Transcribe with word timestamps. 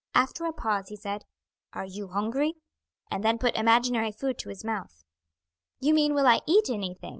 After 0.15 0.45
a 0.45 0.51
pause 0.51 0.87
he 0.87 0.95
said: 0.95 1.25
"Are 1.73 1.85
you 1.85 2.07
hungry?" 2.07 2.55
and 3.11 3.23
then 3.23 3.37
put 3.37 3.55
imaginary 3.55 4.11
food 4.11 4.39
to 4.39 4.49
his 4.49 4.65
mouth. 4.65 5.03
"You 5.79 5.93
mean 5.93 6.15
will 6.15 6.25
I 6.25 6.41
eat 6.47 6.71
anything?" 6.71 7.09